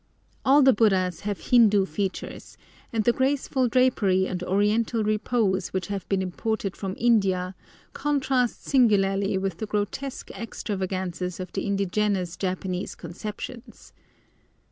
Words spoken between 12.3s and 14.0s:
Japanese conceptions.